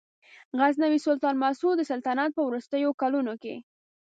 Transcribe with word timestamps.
غزنوي 0.59 0.99
سلطان 1.07 1.35
مسعود 1.43 1.75
د 1.77 1.81
سلطنت 1.91 2.29
په 2.33 2.41
وروستیو 2.47 2.89
کلونو 3.01 3.33
کې. 3.41 3.55